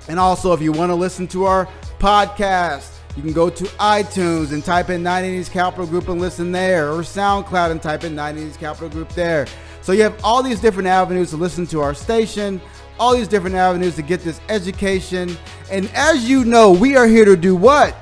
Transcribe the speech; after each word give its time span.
And 0.08 0.18
also, 0.18 0.52
if 0.52 0.60
you 0.60 0.72
want 0.72 0.90
to 0.90 0.94
listen 0.94 1.26
to 1.28 1.44
our 1.44 1.66
podcast, 1.98 2.90
you 3.16 3.22
can 3.22 3.32
go 3.32 3.48
to 3.48 3.64
iTunes 3.78 4.52
and 4.52 4.64
type 4.64 4.90
in 4.90 5.02
Nine 5.02 5.24
Innings 5.24 5.48
Capital 5.48 5.86
Group 5.86 6.08
and 6.08 6.20
listen 6.20 6.50
there, 6.50 6.92
or 6.92 7.02
SoundCloud 7.02 7.70
and 7.70 7.80
type 7.80 8.04
in 8.04 8.14
Nine 8.14 8.36
Innings 8.36 8.56
Capital 8.56 8.88
Group 8.88 9.08
there. 9.10 9.46
So 9.82 9.92
you 9.92 10.02
have 10.02 10.18
all 10.24 10.42
these 10.42 10.60
different 10.60 10.88
avenues 10.88 11.30
to 11.30 11.36
listen 11.36 11.66
to 11.68 11.80
our 11.80 11.94
station, 11.94 12.60
all 12.98 13.14
these 13.14 13.28
different 13.28 13.56
avenues 13.56 13.94
to 13.96 14.02
get 14.02 14.20
this 14.20 14.40
education. 14.48 15.36
And 15.70 15.90
as 15.94 16.28
you 16.28 16.44
know, 16.44 16.72
we 16.72 16.96
are 16.96 17.06
here 17.06 17.24
to 17.24 17.36
do 17.36 17.54
what? 17.54 17.96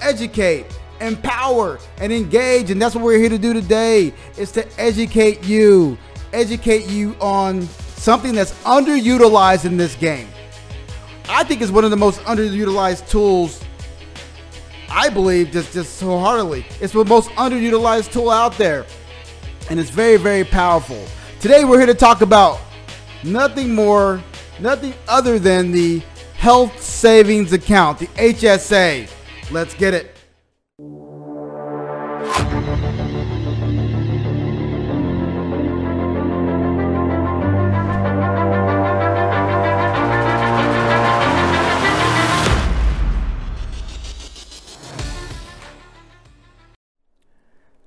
Educate, 0.00 0.66
empower, 1.00 1.78
and 1.98 2.12
engage. 2.12 2.70
And 2.70 2.80
that's 2.80 2.94
what 2.94 3.04
we're 3.04 3.18
here 3.18 3.28
to 3.28 3.38
do 3.38 3.52
today 3.52 4.14
is 4.36 4.52
to 4.52 4.80
educate 4.80 5.44
you, 5.44 5.98
educate 6.32 6.86
you 6.88 7.14
on 7.20 7.68
something 7.96 8.34
that's 8.34 8.52
underutilized 8.62 9.64
in 9.64 9.76
this 9.76 9.94
game. 9.96 10.28
I 11.28 11.42
think 11.44 11.60
is 11.60 11.72
one 11.72 11.84
of 11.84 11.90
the 11.90 11.96
most 11.96 12.20
underutilized 12.20 13.08
tools. 13.08 13.62
I 14.88 15.08
believe 15.08 15.50
just 15.50 15.72
just 15.72 15.96
so 15.96 16.18
heartily, 16.18 16.64
it's 16.80 16.92
the 16.92 17.04
most 17.04 17.30
underutilized 17.30 18.12
tool 18.12 18.30
out 18.30 18.56
there, 18.56 18.86
and 19.68 19.80
it's 19.80 19.90
very 19.90 20.16
very 20.16 20.44
powerful. 20.44 21.04
Today 21.40 21.64
we're 21.64 21.78
here 21.78 21.86
to 21.86 21.94
talk 21.94 22.22
about 22.22 22.60
nothing 23.24 23.74
more, 23.74 24.22
nothing 24.60 24.94
other 25.08 25.38
than 25.38 25.72
the 25.72 26.02
health 26.36 26.80
savings 26.80 27.52
account, 27.52 27.98
the 27.98 28.06
HSA. 28.06 29.10
Let's 29.50 29.74
get 29.74 29.94
it. 29.94 30.15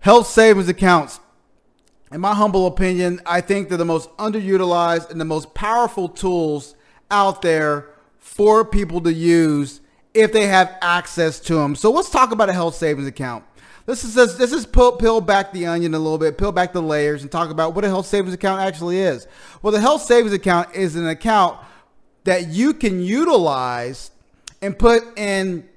Health 0.01 0.27
savings 0.27 0.69
accounts, 0.69 1.19
in 2.11 2.21
my 2.21 2.33
humble 2.33 2.67
opinion, 2.67 3.21
I 3.25 3.41
think 3.41 3.69
they're 3.69 3.77
the 3.77 3.85
most 3.85 4.09
underutilized 4.17 5.11
and 5.11 5.19
the 5.19 5.25
most 5.25 5.53
powerful 5.53 6.07
tools 6.07 6.75
out 7.11 7.41
there 7.41 7.89
for 8.17 8.63
people 8.63 9.01
to 9.01 9.13
use 9.13 9.81
if 10.13 10.31
they 10.31 10.47
have 10.47 10.75
access 10.81 11.39
to 11.41 11.55
them. 11.55 11.75
So 11.75 11.91
let's 11.91 12.09
talk 12.09 12.31
about 12.31 12.49
a 12.49 12.53
health 12.53 12.75
savings 12.75 13.07
account. 13.07 13.43
This 13.85 14.03
is 14.03 14.13
this, 14.13 14.35
this 14.35 14.53
is 14.53 14.65
peel, 14.65 14.93
peel 14.93 15.19
back 15.19 15.51
the 15.51 15.65
onion 15.65 15.93
a 15.93 15.99
little 15.99 16.17
bit, 16.17 16.37
peel 16.37 16.51
back 16.51 16.73
the 16.73 16.81
layers, 16.81 17.23
and 17.23 17.31
talk 17.31 17.49
about 17.49 17.73
what 17.73 17.83
a 17.83 17.87
health 17.87 18.05
savings 18.05 18.33
account 18.33 18.61
actually 18.61 18.99
is. 18.99 19.27
Well, 19.61 19.73
the 19.73 19.81
health 19.81 20.03
savings 20.03 20.33
account 20.33 20.75
is 20.75 20.95
an 20.95 21.07
account 21.07 21.59
that 22.23 22.47
you 22.49 22.73
can 22.73 23.01
utilize 23.01 24.11
and 24.61 24.77
put 24.77 25.17
in 25.17 25.67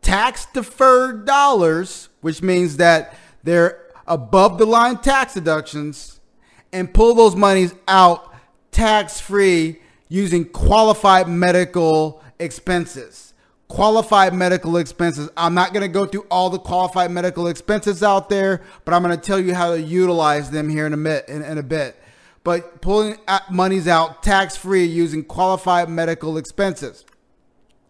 tax 0.00 0.46
deferred 0.46 1.26
dollars, 1.26 2.08
which 2.20 2.40
means 2.40 2.76
that 2.76 3.16
they're 3.44 3.80
above 4.06 4.58
the 4.58 4.66
line 4.66 4.98
tax 4.98 5.34
deductions 5.34 6.20
and 6.72 6.92
pull 6.92 7.14
those 7.14 7.36
monies 7.36 7.74
out 7.86 8.34
tax 8.72 9.20
free 9.20 9.78
using 10.08 10.44
qualified 10.44 11.28
medical 11.28 12.22
expenses. 12.38 13.32
Qualified 13.68 14.34
medical 14.34 14.76
expenses. 14.76 15.30
I'm 15.36 15.54
not 15.54 15.72
going 15.72 15.82
to 15.82 15.88
go 15.88 16.06
through 16.06 16.26
all 16.30 16.50
the 16.50 16.58
qualified 16.58 17.10
medical 17.10 17.46
expenses 17.46 18.02
out 18.02 18.28
there, 18.28 18.62
but 18.84 18.92
I'm 18.92 19.02
going 19.02 19.18
to 19.18 19.22
tell 19.22 19.40
you 19.40 19.54
how 19.54 19.70
to 19.70 19.80
utilize 19.80 20.50
them 20.50 20.68
here 20.68 20.86
in 20.86 20.92
a 20.92 20.96
bit. 20.96 21.28
In, 21.28 21.42
in 21.42 21.58
a 21.58 21.62
bit. 21.62 21.96
But 22.42 22.82
pulling 22.82 23.16
monies 23.50 23.88
out 23.88 24.22
tax 24.22 24.56
free 24.56 24.84
using 24.84 25.24
qualified 25.24 25.88
medical 25.88 26.36
expenses. 26.36 27.06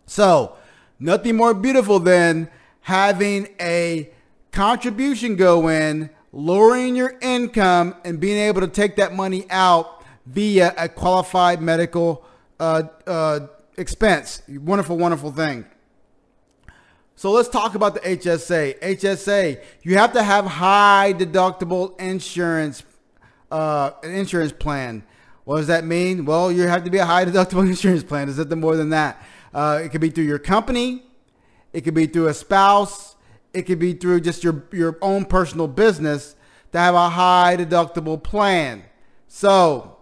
So, 0.07 0.57
nothing 1.01 1.37
more 1.37 1.55
beautiful 1.55 1.99
than 1.99 2.49
having 2.83 3.49
a 3.61 4.11
contribution 4.55 5.35
go 5.35 5.69
in, 5.69 6.09
lowering 6.33 6.95
your 6.95 7.19
income, 7.21 7.97
and 8.05 8.21
being 8.21 8.39
able 8.39 8.61
to 8.61 8.69
take 8.69 8.97
that 8.97 9.13
money 9.13 9.45
out 9.51 10.05
via 10.27 10.73
a 10.79 10.89
qualified 10.89 11.61
medical 11.61 12.25
uh, 12.61 12.85
uh, 13.07 13.41
expense. 13.77 14.43
Wonderful, 14.49 14.97
wonderful 14.97 15.33
thing. 15.33 15.67
So 17.17 17.33
let's 17.33 17.49
talk 17.49 17.75
about 17.75 17.95
the 17.95 18.01
HSA. 18.01 18.79
HSA, 18.81 19.63
you 19.83 19.99
have 19.99 20.13
to 20.13 20.23
have 20.23 20.47
high 20.47 21.13
deductible 21.17 22.01
insurance, 22.01 22.85
uh, 23.51 23.91
an 24.05 24.15
insurance 24.15 24.53
plan. 24.53 25.05
What 25.45 25.59
does 25.59 25.67
that 25.67 25.85
mean? 25.85 26.25
Well, 26.25 26.51
you 26.51 26.63
have 26.63 26.85
to 26.85 26.91
be 26.91 26.99
a 26.99 27.05
high 27.05 27.25
deductible 27.27 27.67
insurance 27.67 28.05
plan. 28.05 28.29
Is 28.29 28.39
it 28.39 28.57
more 28.57 28.77
than 28.77 28.91
that? 28.91 29.21
Uh, 29.53 29.81
it 29.85 29.91
could 29.91 30.01
be 30.01 30.11
through 30.11 30.25
your 30.25 30.39
company. 30.39 31.03
It 31.73 31.83
could 31.83 31.95
be 31.95 32.07
through 32.07 32.29
a 32.29 32.35
spouse 32.35 33.14
it 33.55 33.63
could 33.63 33.79
be 33.79 33.95
through 33.95 34.21
just 34.21 34.45
your, 34.45 34.65
your 34.73 34.99
own 35.01 35.25
personal 35.25 35.69
business 35.69 36.35
to 36.73 36.79
have 36.79 36.95
a 36.95 37.09
high 37.09 37.57
deductible 37.57 38.23
plan. 38.23 38.85
So, 39.29 39.97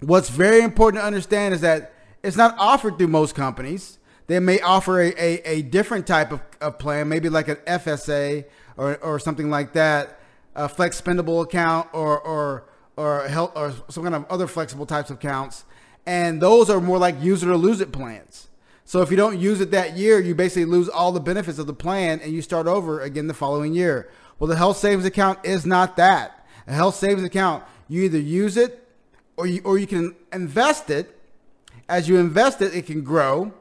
what's 0.00 0.28
very 0.28 0.62
important 0.62 1.02
to 1.02 1.06
understand 1.06 1.52
is 1.52 1.60
that 1.62 1.92
it's 2.22 2.36
not 2.36 2.54
offered 2.58 2.96
through 2.96 3.08
most 3.08 3.34
companies. 3.34 3.98
They 4.28 4.38
may 4.38 4.60
offer 4.60 5.00
a, 5.00 5.08
a, 5.18 5.42
a 5.44 5.62
different 5.62 6.06
type 6.06 6.32
of, 6.32 6.40
of 6.60 6.78
plan, 6.78 7.08
maybe 7.08 7.28
like 7.28 7.48
an 7.48 7.56
FSA 7.66 8.44
or, 8.76 8.96
or 8.98 9.18
something 9.18 9.50
like 9.50 9.72
that, 9.72 10.20
a 10.54 10.68
flex 10.68 11.00
spendable 11.00 11.42
account 11.42 11.88
or, 11.92 12.20
or, 12.20 12.64
or, 12.96 13.26
health, 13.26 13.52
or 13.56 13.74
some 13.88 14.04
kind 14.04 14.14
of 14.14 14.24
other 14.30 14.46
flexible 14.46 14.86
types 14.86 15.10
of 15.10 15.16
accounts. 15.16 15.64
And 16.06 16.40
those 16.40 16.70
are 16.70 16.80
more 16.80 16.98
like 16.98 17.20
user 17.20 17.50
it 17.50 17.54
or 17.54 17.56
lose 17.56 17.80
it 17.80 17.92
plans. 17.92 18.48
So 18.92 19.00
if 19.00 19.10
you 19.10 19.16
don't 19.16 19.38
use 19.38 19.62
it 19.62 19.70
that 19.70 19.96
year, 19.96 20.20
you 20.20 20.34
basically 20.34 20.66
lose 20.66 20.86
all 20.86 21.12
the 21.12 21.20
benefits 21.20 21.58
of 21.58 21.66
the 21.66 21.72
plan 21.72 22.20
and 22.20 22.30
you 22.30 22.42
start 22.42 22.66
over 22.66 23.00
again 23.00 23.26
the 23.26 23.32
following 23.32 23.72
year. 23.72 24.10
Well, 24.38 24.48
the 24.48 24.56
health 24.58 24.76
savings 24.76 25.06
account 25.06 25.38
is 25.44 25.64
not 25.64 25.96
that. 25.96 26.46
A 26.66 26.74
health 26.74 26.96
savings 26.96 27.22
account, 27.22 27.64
you 27.88 28.02
either 28.02 28.18
use 28.18 28.58
it 28.58 28.86
or 29.38 29.46
you, 29.46 29.62
or 29.64 29.78
you 29.78 29.86
can 29.86 30.14
invest 30.30 30.90
it. 30.90 31.18
As 31.88 32.06
you 32.06 32.18
invest 32.18 32.60
it, 32.60 32.74
it 32.74 32.84
can 32.84 33.02
grow. 33.02 33.54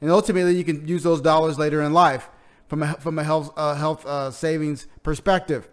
And 0.00 0.10
ultimately, 0.10 0.56
you 0.56 0.64
can 0.64 0.88
use 0.88 1.02
those 1.02 1.20
dollars 1.20 1.58
later 1.58 1.82
in 1.82 1.92
life 1.92 2.30
from 2.66 2.82
a, 2.82 2.94
from 2.94 3.18
a 3.18 3.22
health, 3.22 3.52
uh, 3.58 3.74
health 3.74 4.06
uh, 4.06 4.30
savings 4.30 4.86
perspective. 5.02 5.68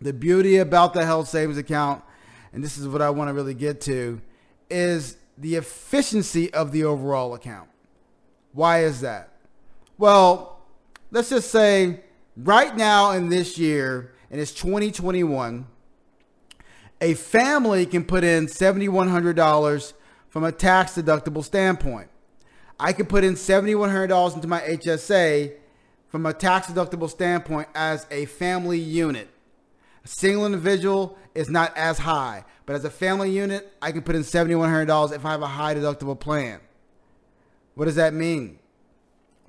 The 0.00 0.12
beauty 0.12 0.58
about 0.58 0.94
the 0.94 1.04
health 1.04 1.26
savings 1.26 1.58
account, 1.58 2.04
and 2.52 2.62
this 2.62 2.78
is 2.78 2.86
what 2.86 3.02
I 3.02 3.10
want 3.10 3.30
to 3.30 3.34
really 3.34 3.54
get 3.54 3.80
to, 3.80 4.22
is 4.70 5.16
the 5.36 5.56
efficiency 5.56 6.54
of 6.54 6.70
the 6.70 6.84
overall 6.84 7.34
account. 7.34 7.68
Why 8.52 8.84
is 8.84 9.00
that? 9.00 9.30
Well, 9.98 10.60
let's 11.10 11.30
just 11.30 11.50
say 11.50 12.00
right 12.36 12.76
now 12.76 13.12
in 13.12 13.28
this 13.28 13.58
year, 13.58 14.12
and 14.30 14.40
it's 14.40 14.52
2021, 14.52 15.66
a 17.00 17.14
family 17.14 17.86
can 17.86 18.04
put 18.04 18.24
in 18.24 18.46
$7,100 18.46 19.92
from 20.28 20.44
a 20.44 20.52
tax 20.52 20.92
deductible 20.92 21.44
standpoint. 21.44 22.08
I 22.78 22.92
can 22.92 23.06
put 23.06 23.24
in 23.24 23.34
$7,100 23.34 24.34
into 24.34 24.48
my 24.48 24.60
HSA 24.60 25.52
from 26.08 26.26
a 26.26 26.32
tax 26.32 26.66
deductible 26.66 27.08
standpoint 27.08 27.68
as 27.74 28.06
a 28.10 28.26
family 28.26 28.78
unit. 28.78 29.28
A 30.04 30.08
single 30.08 30.46
individual 30.46 31.16
is 31.34 31.48
not 31.48 31.76
as 31.76 31.98
high, 31.98 32.44
but 32.66 32.76
as 32.76 32.84
a 32.84 32.90
family 32.90 33.30
unit, 33.30 33.72
I 33.80 33.92
can 33.92 34.02
put 34.02 34.14
in 34.14 34.22
$7,100 34.22 35.12
if 35.12 35.24
I 35.24 35.30
have 35.30 35.42
a 35.42 35.46
high 35.46 35.74
deductible 35.74 36.18
plan. 36.18 36.60
What 37.74 37.86
does 37.86 37.96
that 37.96 38.14
mean? 38.14 38.58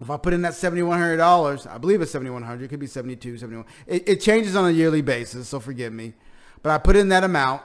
If 0.01 0.09
I 0.09 0.17
put 0.17 0.33
in 0.33 0.41
that 0.41 0.53
$7,100, 0.53 1.67
I 1.69 1.77
believe 1.77 2.01
it's 2.01 2.11
7,100, 2.11 2.65
it 2.65 2.67
could 2.67 2.79
be 2.79 2.87
72, 2.87 3.37
71. 3.37 3.65
It, 3.87 4.09
it 4.09 4.21
changes 4.21 4.55
on 4.55 4.65
a 4.65 4.71
yearly 4.71 5.01
basis, 5.01 5.47
so 5.47 5.59
forgive 5.59 5.93
me. 5.93 6.13
But 6.61 6.71
I 6.71 6.77
put 6.77 6.95
in 6.95 7.09
that 7.09 7.23
amount. 7.23 7.61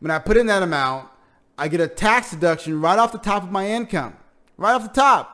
When 0.00 0.10
I 0.10 0.18
put 0.18 0.36
in 0.36 0.46
that 0.46 0.62
amount, 0.62 1.08
I 1.56 1.68
get 1.68 1.80
a 1.80 1.86
tax 1.86 2.30
deduction 2.30 2.80
right 2.80 2.98
off 2.98 3.12
the 3.12 3.18
top 3.18 3.42
of 3.42 3.50
my 3.50 3.68
income, 3.68 4.16
right 4.56 4.72
off 4.72 4.82
the 4.82 4.88
top. 4.88 5.30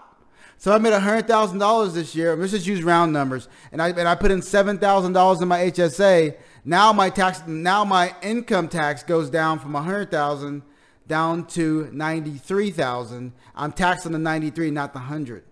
So 0.58 0.72
I 0.74 0.78
made 0.78 0.92
$100,000 0.92 1.94
this 1.94 2.14
year. 2.14 2.36
Let's 2.36 2.52
just 2.52 2.66
use 2.66 2.82
round 2.82 3.14
numbers. 3.14 3.48
And 3.72 3.80
I, 3.80 3.88
and 3.88 4.06
I 4.06 4.14
put 4.14 4.30
in 4.30 4.40
$7,000 4.40 5.42
in 5.42 5.48
my 5.48 5.58
HSA. 5.60 6.36
Now 6.66 6.92
my 6.92 7.08
tax, 7.08 7.42
now 7.46 7.82
my 7.82 8.14
income 8.20 8.68
tax 8.68 9.02
goes 9.02 9.30
down 9.30 9.58
from 9.58 9.72
100,000 9.72 10.62
down 11.10 11.44
to 11.48 11.90
93,000. 11.92 13.32
I'm 13.54 13.72
taxed 13.72 14.06
on 14.06 14.12
the 14.12 14.18
93, 14.18 14.70
not 14.70 14.94
the 14.94 15.00
100. 15.00 15.44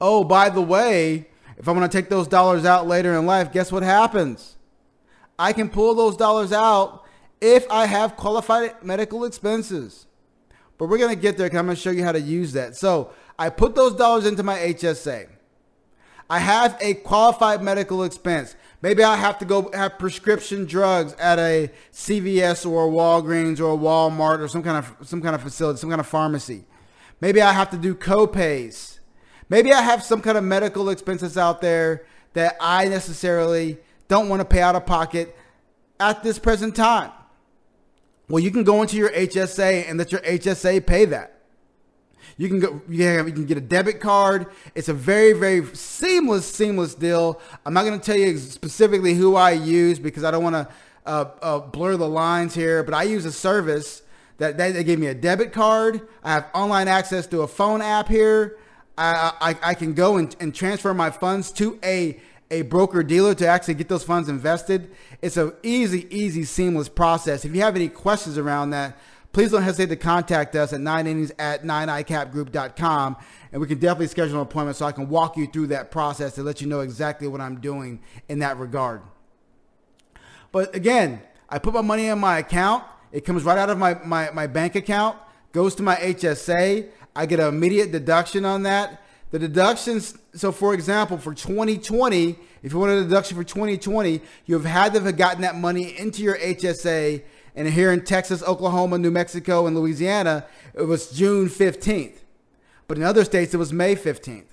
Oh, 0.00 0.24
by 0.24 0.48
the 0.48 0.62
way, 0.62 1.28
if 1.58 1.68
I'm 1.68 1.76
going 1.76 1.88
to 1.88 1.96
take 1.96 2.08
those 2.08 2.26
dollars 2.26 2.64
out 2.64 2.88
later 2.88 3.14
in 3.16 3.26
life, 3.26 3.52
guess 3.52 3.70
what 3.70 3.84
happens? 3.84 4.56
I 5.38 5.52
can 5.52 5.68
pull 5.68 5.94
those 5.94 6.16
dollars 6.16 6.52
out 6.52 7.04
if 7.40 7.70
I 7.70 7.86
have 7.86 8.16
qualified 8.16 8.82
medical 8.82 9.24
expenses. 9.24 10.06
But 10.78 10.88
we're 10.88 10.98
going 10.98 11.14
to 11.14 11.20
get 11.20 11.36
there 11.36 11.46
because 11.46 11.58
I'm 11.58 11.66
going 11.66 11.76
to 11.76 11.82
show 11.82 11.90
you 11.90 12.02
how 12.02 12.12
to 12.12 12.20
use 12.20 12.54
that. 12.54 12.76
So 12.76 13.12
I 13.38 13.50
put 13.50 13.74
those 13.74 13.94
dollars 13.94 14.24
into 14.24 14.42
my 14.42 14.58
HSA. 14.58 15.28
I 16.30 16.38
have 16.38 16.78
a 16.80 16.94
qualified 16.94 17.60
medical 17.60 18.04
expense. 18.04 18.54
Maybe 18.82 19.02
I 19.02 19.16
have 19.16 19.38
to 19.40 19.44
go 19.44 19.68
have 19.74 19.98
prescription 19.98 20.64
drugs 20.64 21.12
at 21.14 21.40
a 21.40 21.70
CVS 21.92 22.64
or 22.64 22.86
a 22.86 22.88
Walgreens 22.88 23.58
or 23.58 23.74
a 23.74 23.76
Walmart 23.76 24.38
or 24.38 24.46
some 24.46 24.62
kind 24.62 24.78
of 24.78 25.08
some 25.08 25.20
kind 25.20 25.34
of 25.34 25.42
facility, 25.42 25.80
some 25.80 25.90
kind 25.90 26.00
of 26.00 26.06
pharmacy. 26.06 26.64
Maybe 27.20 27.42
I 27.42 27.52
have 27.52 27.68
to 27.70 27.76
do 27.76 27.96
copays. 27.96 29.00
Maybe 29.48 29.72
I 29.72 29.82
have 29.82 30.04
some 30.04 30.22
kind 30.22 30.38
of 30.38 30.44
medical 30.44 30.88
expenses 30.88 31.36
out 31.36 31.60
there 31.60 32.06
that 32.34 32.56
I 32.60 32.86
necessarily 32.86 33.78
don't 34.06 34.28
want 34.28 34.40
to 34.40 34.44
pay 34.44 34.62
out 34.62 34.76
of 34.76 34.86
pocket 34.86 35.36
at 35.98 36.22
this 36.22 36.38
present 36.38 36.76
time. 36.76 37.10
Well, 38.28 38.38
you 38.38 38.52
can 38.52 38.62
go 38.62 38.80
into 38.82 38.96
your 38.96 39.10
HSA 39.10 39.88
and 39.88 39.98
let 39.98 40.12
your 40.12 40.20
HSA 40.20 40.86
pay 40.86 41.06
that. 41.06 41.39
You 42.40 42.48
can 42.48 42.58
go, 42.58 42.80
you 42.88 42.96
can, 42.96 43.26
you 43.26 43.32
can 43.34 43.44
get 43.44 43.58
a 43.58 43.60
debit 43.60 44.00
card. 44.00 44.46
It's 44.74 44.88
a 44.88 44.94
very, 44.94 45.34
very 45.34 45.62
seamless, 45.76 46.50
seamless 46.50 46.94
deal. 46.94 47.38
I'm 47.66 47.74
not 47.74 47.84
going 47.84 48.00
to 48.00 48.02
tell 48.02 48.16
you 48.16 48.38
specifically 48.38 49.12
who 49.12 49.36
I 49.36 49.50
use 49.50 49.98
because 49.98 50.24
I 50.24 50.30
don't 50.30 50.42
want 50.42 50.54
to 50.54 50.68
uh, 51.04 51.24
uh, 51.42 51.58
blur 51.58 51.98
the 51.98 52.08
lines 52.08 52.54
here, 52.54 52.82
but 52.82 52.94
I 52.94 53.02
use 53.02 53.26
a 53.26 53.32
service 53.32 54.00
that 54.38 54.56
they, 54.56 54.72
they 54.72 54.84
gave 54.84 54.98
me 54.98 55.08
a 55.08 55.14
debit 55.14 55.52
card. 55.52 56.00
I 56.24 56.32
have 56.32 56.46
online 56.54 56.88
access 56.88 57.26
to 57.26 57.42
a 57.42 57.46
phone 57.46 57.82
app 57.82 58.08
here. 58.08 58.56
I, 58.96 59.32
I, 59.38 59.56
I 59.62 59.74
can 59.74 59.92
go 59.92 60.16
and, 60.16 60.34
and 60.40 60.54
transfer 60.54 60.94
my 60.94 61.10
funds 61.10 61.50
to 61.52 61.78
a 61.84 62.22
a 62.50 62.62
broker 62.62 63.04
dealer 63.04 63.32
to 63.32 63.46
actually 63.46 63.74
get 63.74 63.88
those 63.88 64.02
funds 64.02 64.28
invested. 64.28 64.90
It's 65.22 65.36
an 65.36 65.52
easy, 65.62 66.08
easy, 66.10 66.42
seamless 66.42 66.88
process. 66.88 67.44
If 67.44 67.54
you 67.54 67.60
have 67.60 67.76
any 67.76 67.88
questions 67.88 68.38
around 68.38 68.70
that, 68.70 68.98
please 69.32 69.50
don't 69.50 69.62
hesitate 69.62 69.88
to 69.90 69.96
contact 69.96 70.56
us 70.56 70.72
at 70.72 70.80
9innings 70.80 71.32
at 71.38 71.62
9icapgroup.com 71.62 73.16
and 73.52 73.60
we 73.60 73.66
can 73.66 73.78
definitely 73.78 74.06
schedule 74.06 74.36
an 74.36 74.42
appointment 74.42 74.76
so 74.76 74.86
I 74.86 74.92
can 74.92 75.08
walk 75.08 75.36
you 75.36 75.46
through 75.46 75.68
that 75.68 75.90
process 75.90 76.34
to 76.34 76.42
let 76.42 76.60
you 76.60 76.66
know 76.66 76.80
exactly 76.80 77.28
what 77.28 77.40
I'm 77.40 77.60
doing 77.60 78.00
in 78.28 78.40
that 78.40 78.58
regard. 78.58 79.02
But 80.52 80.74
again, 80.74 81.22
I 81.48 81.58
put 81.58 81.74
my 81.74 81.80
money 81.80 82.06
in 82.06 82.18
my 82.18 82.38
account. 82.38 82.84
It 83.12 83.24
comes 83.24 83.42
right 83.42 83.58
out 83.58 83.70
of 83.70 83.78
my, 83.78 83.94
my, 84.04 84.30
my 84.30 84.46
bank 84.46 84.74
account, 84.76 85.16
goes 85.52 85.74
to 85.76 85.82
my 85.82 85.96
HSA. 85.96 86.88
I 87.14 87.26
get 87.26 87.40
an 87.40 87.48
immediate 87.48 87.90
deduction 87.90 88.44
on 88.44 88.62
that. 88.64 89.02
The 89.30 89.38
deductions, 89.38 90.18
so 90.34 90.50
for 90.50 90.74
example, 90.74 91.18
for 91.18 91.34
2020, 91.34 92.36
if 92.62 92.72
you 92.72 92.78
want 92.78 92.92
a 92.92 93.02
deduction 93.02 93.36
for 93.36 93.44
2020, 93.44 94.20
you 94.46 94.54
have 94.54 94.64
had 94.64 94.92
to 94.94 95.00
have 95.00 95.16
gotten 95.16 95.42
that 95.42 95.56
money 95.56 95.96
into 95.98 96.22
your 96.22 96.36
HSA. 96.36 97.22
And 97.54 97.68
here 97.68 97.92
in 97.92 98.04
Texas, 98.04 98.42
Oklahoma, 98.42 98.98
New 98.98 99.10
Mexico, 99.10 99.66
and 99.66 99.76
Louisiana, 99.76 100.46
it 100.74 100.82
was 100.82 101.10
June 101.10 101.48
15th. 101.48 102.18
But 102.86 102.96
in 102.96 103.04
other 103.04 103.24
states, 103.24 103.54
it 103.54 103.56
was 103.56 103.72
May 103.72 103.96
15th. 103.96 104.44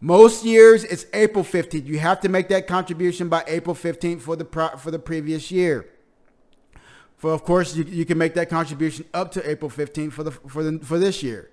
Most 0.00 0.44
years, 0.44 0.84
it's 0.84 1.06
April 1.12 1.44
15th. 1.44 1.86
You 1.86 1.98
have 1.98 2.20
to 2.20 2.28
make 2.28 2.48
that 2.48 2.66
contribution 2.66 3.28
by 3.28 3.44
April 3.46 3.74
15th 3.74 4.22
for 4.22 4.34
the, 4.34 4.44
for 4.78 4.90
the 4.90 4.98
previous 4.98 5.50
year. 5.50 5.86
For 7.20 7.34
of 7.34 7.44
course, 7.44 7.76
you, 7.76 7.84
you 7.84 8.06
can 8.06 8.16
make 8.16 8.32
that 8.34 8.48
contribution 8.48 9.04
up 9.12 9.30
to 9.32 9.48
April 9.48 9.70
15th 9.70 10.12
for 10.12 10.24
the 10.24 10.30
for 10.30 10.62
the 10.62 10.78
for 10.78 10.98
this 10.98 11.22
year. 11.22 11.50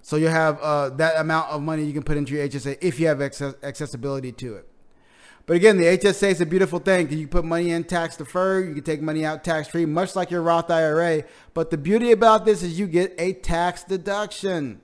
So 0.00 0.16
you 0.16 0.28
have 0.28 0.58
uh, 0.60 0.88
that 0.96 1.20
amount 1.20 1.50
of 1.50 1.60
money 1.60 1.84
you 1.84 1.92
can 1.92 2.02
put 2.02 2.16
into 2.16 2.32
your 2.32 2.48
HSA 2.48 2.78
if 2.80 2.98
you 2.98 3.06
have 3.08 3.20
access, 3.20 3.54
accessibility 3.62 4.32
to 4.32 4.54
it. 4.54 4.66
But 5.48 5.56
again, 5.56 5.78
the 5.78 5.84
HSA 5.84 6.32
is 6.32 6.40
a 6.42 6.46
beautiful 6.46 6.78
thing. 6.78 7.10
You 7.10 7.26
put 7.26 7.42
money 7.42 7.70
in 7.70 7.84
tax 7.84 8.18
deferred. 8.18 8.68
You 8.68 8.74
can 8.74 8.84
take 8.84 9.00
money 9.00 9.24
out 9.24 9.44
tax 9.44 9.66
free, 9.66 9.86
much 9.86 10.14
like 10.14 10.30
your 10.30 10.42
Roth 10.42 10.70
IRA. 10.70 11.24
But 11.54 11.70
the 11.70 11.78
beauty 11.78 12.12
about 12.12 12.44
this 12.44 12.62
is 12.62 12.78
you 12.78 12.86
get 12.86 13.14
a 13.16 13.32
tax 13.32 13.82
deduction. 13.82 14.82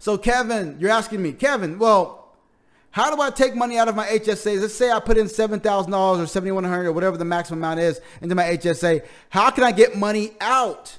So 0.00 0.18
Kevin, 0.18 0.78
you're 0.80 0.90
asking 0.90 1.22
me, 1.22 1.30
Kevin, 1.30 1.78
well, 1.78 2.34
how 2.90 3.14
do 3.14 3.22
I 3.22 3.30
take 3.30 3.54
money 3.54 3.78
out 3.78 3.86
of 3.86 3.94
my 3.94 4.08
HSA? 4.08 4.60
Let's 4.60 4.74
say 4.74 4.90
I 4.90 4.98
put 4.98 5.16
in 5.16 5.26
$7,000 5.26 5.62
or 5.62 6.24
$7,100 6.24 6.84
or 6.86 6.92
whatever 6.92 7.16
the 7.16 7.24
maximum 7.24 7.60
amount 7.60 7.78
is 7.78 8.00
into 8.20 8.34
my 8.34 8.56
HSA. 8.56 9.06
How 9.28 9.50
can 9.50 9.62
I 9.62 9.70
get 9.70 9.96
money 9.96 10.32
out 10.40 10.98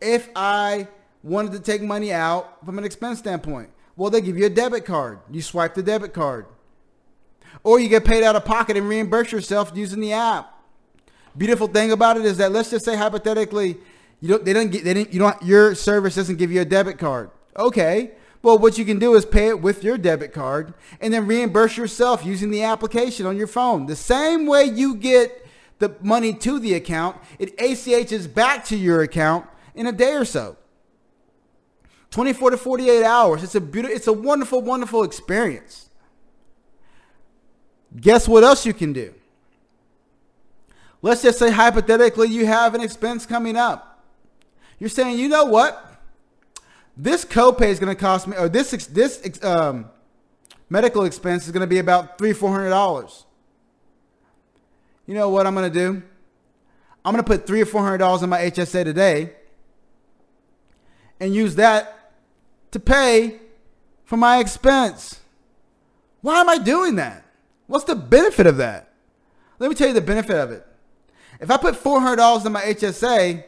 if 0.00 0.28
I 0.34 0.88
wanted 1.22 1.52
to 1.52 1.60
take 1.60 1.80
money 1.80 2.12
out 2.12 2.66
from 2.66 2.76
an 2.76 2.82
expense 2.82 3.20
standpoint? 3.20 3.70
Well, 3.94 4.10
they 4.10 4.20
give 4.20 4.36
you 4.36 4.46
a 4.46 4.50
debit 4.50 4.84
card. 4.84 5.20
You 5.30 5.42
swipe 5.42 5.74
the 5.74 5.82
debit 5.84 6.12
card. 6.12 6.46
Or 7.62 7.80
you 7.80 7.88
get 7.88 8.04
paid 8.04 8.22
out 8.22 8.36
of 8.36 8.44
pocket 8.44 8.76
and 8.76 8.88
reimburse 8.88 9.32
yourself 9.32 9.72
using 9.74 10.00
the 10.00 10.12
app. 10.12 10.52
Beautiful 11.36 11.66
thing 11.66 11.92
about 11.92 12.16
it 12.16 12.24
is 12.24 12.38
that 12.38 12.52
let's 12.52 12.70
just 12.70 12.84
say 12.84 12.96
hypothetically, 12.96 13.76
you 14.20 14.28
don't 14.28 14.44
they 14.44 14.52
don't 14.52 14.70
get 14.70 14.84
they 14.84 14.94
didn't 14.94 15.12
you 15.12 15.18
don't 15.18 15.40
your 15.42 15.74
service 15.74 16.14
doesn't 16.14 16.36
give 16.36 16.50
you 16.50 16.60
a 16.60 16.64
debit 16.64 16.98
card. 16.98 17.30
Okay. 17.56 18.12
Well, 18.42 18.58
what 18.58 18.78
you 18.78 18.84
can 18.84 18.98
do 18.98 19.14
is 19.14 19.24
pay 19.24 19.48
it 19.48 19.60
with 19.60 19.82
your 19.82 19.98
debit 19.98 20.32
card 20.32 20.74
and 21.00 21.12
then 21.12 21.26
reimburse 21.26 21.76
yourself 21.76 22.24
using 22.24 22.50
the 22.50 22.62
application 22.62 23.26
on 23.26 23.36
your 23.36 23.48
phone. 23.48 23.86
The 23.86 23.96
same 23.96 24.46
way 24.46 24.64
you 24.64 24.94
get 24.94 25.44
the 25.78 25.96
money 26.00 26.32
to 26.32 26.58
the 26.60 26.74
account, 26.74 27.16
it 27.38 27.56
ACHs 27.58 28.32
back 28.32 28.64
to 28.66 28.76
your 28.76 29.02
account 29.02 29.46
in 29.74 29.86
a 29.86 29.92
day 29.92 30.14
or 30.14 30.24
so. 30.24 30.56
24 32.10 32.50
to 32.50 32.56
48 32.56 33.04
hours. 33.04 33.42
It's 33.42 33.54
a 33.54 33.60
beautiful, 33.60 33.96
it's 33.96 34.06
a 34.06 34.12
wonderful, 34.12 34.62
wonderful 34.62 35.02
experience. 35.02 35.90
Guess 38.00 38.28
what 38.28 38.44
else 38.44 38.66
you 38.66 38.74
can 38.74 38.92
do? 38.92 39.14
Let's 41.02 41.22
just 41.22 41.38
say 41.38 41.50
hypothetically 41.50 42.28
you 42.28 42.46
have 42.46 42.74
an 42.74 42.80
expense 42.80 43.26
coming 43.26 43.56
up. 43.56 44.04
You're 44.78 44.90
saying, 44.90 45.18
you 45.18 45.28
know 45.28 45.44
what? 45.44 45.82
This 46.96 47.24
copay 47.24 47.68
is 47.68 47.78
going 47.78 47.94
to 47.94 48.00
cost 48.00 48.26
me, 48.26 48.36
or 48.36 48.48
this 48.48 48.70
this 48.86 49.42
um, 49.44 49.90
medical 50.70 51.04
expense 51.04 51.46
is 51.46 51.52
going 51.52 51.60
to 51.60 51.66
be 51.66 51.78
about 51.78 52.16
three 52.16 52.32
four 52.32 52.50
hundred 52.50 52.70
dollars. 52.70 53.24
You 55.06 55.14
know 55.14 55.28
what 55.28 55.46
I'm 55.46 55.54
going 55.54 55.70
to 55.70 55.78
do? 55.78 56.02
I'm 57.04 57.12
going 57.12 57.22
to 57.22 57.30
put 57.30 57.46
three 57.46 57.60
or 57.60 57.66
four 57.66 57.82
hundred 57.82 57.98
dollars 57.98 58.22
in 58.22 58.30
my 58.30 58.40
HSA 58.40 58.84
today, 58.84 59.32
and 61.20 61.34
use 61.34 61.56
that 61.56 62.12
to 62.72 62.80
pay 62.80 63.40
for 64.04 64.16
my 64.16 64.38
expense. 64.38 65.20
Why 66.22 66.40
am 66.40 66.48
I 66.48 66.58
doing 66.58 66.96
that? 66.96 67.25
What's 67.66 67.84
the 67.84 67.94
benefit 67.94 68.46
of 68.46 68.58
that? 68.58 68.92
Let 69.58 69.68
me 69.68 69.74
tell 69.74 69.88
you 69.88 69.94
the 69.94 70.00
benefit 70.00 70.36
of 70.36 70.50
it. 70.50 70.66
If 71.40 71.50
I 71.50 71.56
put 71.56 71.74
$400 71.74 72.46
in 72.46 72.52
my 72.52 72.62
HSA, 72.62 73.44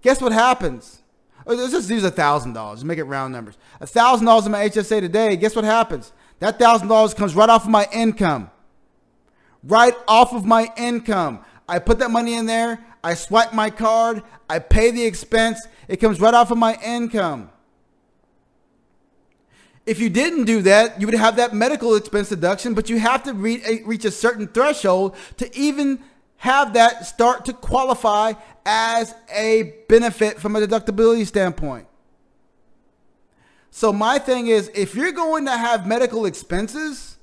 guess 0.00 0.20
what 0.20 0.32
happens? 0.32 1.02
Uh, 1.46 1.54
let's 1.54 1.72
just 1.72 1.90
use 1.90 2.04
a 2.04 2.10
$1,000. 2.10 2.84
Make 2.84 2.98
it 2.98 3.04
round 3.04 3.32
numbers. 3.32 3.56
A 3.80 3.86
$1,000 3.86 4.46
in 4.46 4.52
my 4.52 4.68
HSA 4.68 5.00
today, 5.00 5.36
guess 5.36 5.56
what 5.56 5.64
happens? 5.64 6.12
That 6.40 6.58
$1,000 6.58 7.16
comes 7.16 7.34
right 7.34 7.48
off 7.48 7.64
of 7.64 7.70
my 7.70 7.88
income. 7.92 8.50
Right 9.62 9.94
off 10.08 10.32
of 10.32 10.44
my 10.44 10.72
income. 10.76 11.44
I 11.68 11.78
put 11.78 11.98
that 12.00 12.10
money 12.10 12.34
in 12.34 12.46
there. 12.46 12.84
I 13.04 13.14
swipe 13.14 13.52
my 13.52 13.70
card. 13.70 14.22
I 14.48 14.58
pay 14.58 14.90
the 14.90 15.04
expense. 15.04 15.66
It 15.88 15.96
comes 15.96 16.20
right 16.20 16.34
off 16.34 16.50
of 16.50 16.58
my 16.58 16.74
income. 16.84 17.50
If 19.84 19.98
you 19.98 20.10
didn't 20.10 20.44
do 20.44 20.62
that, 20.62 21.00
you 21.00 21.06
would 21.06 21.16
have 21.16 21.36
that 21.36 21.54
medical 21.54 21.96
expense 21.96 22.28
deduction, 22.28 22.74
but 22.74 22.88
you 22.88 22.98
have 23.00 23.24
to 23.24 23.34
re- 23.34 23.62
eh, 23.64 23.78
reach 23.84 24.04
a 24.04 24.10
certain 24.10 24.46
threshold 24.46 25.16
to 25.38 25.56
even 25.58 26.00
have 26.36 26.74
that 26.74 27.06
start 27.06 27.44
to 27.46 27.52
qualify 27.52 28.32
as 28.64 29.14
a 29.34 29.74
benefit 29.88 30.38
from 30.38 30.54
a 30.54 30.60
deductibility 30.60 31.26
standpoint. 31.26 31.86
So 33.70 33.92
my 33.92 34.18
thing 34.18 34.48
is, 34.48 34.70
if 34.74 34.94
you're 34.94 35.12
going 35.12 35.46
to 35.46 35.56
have 35.56 35.86
medical 35.86 36.26
expenses 36.26 37.16